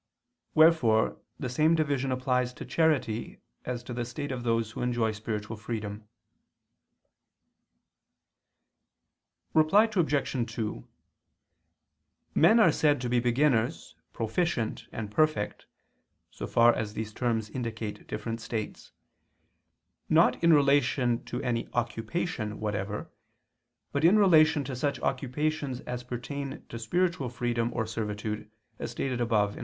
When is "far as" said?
16.47-16.95